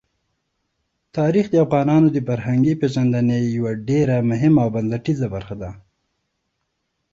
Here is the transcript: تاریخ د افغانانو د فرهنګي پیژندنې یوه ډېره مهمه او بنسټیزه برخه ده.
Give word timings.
تاریخ 1.17 1.45
د 1.51 1.55
افغانانو 1.65 2.07
د 2.11 2.17
فرهنګي 2.27 2.73
پیژندنې 2.81 3.39
یوه 3.55 3.71
ډېره 3.89 4.15
مهمه 4.29 4.59
او 4.63 4.69
بنسټیزه 4.75 5.27
برخه 5.35 5.55
ده. 5.61 5.71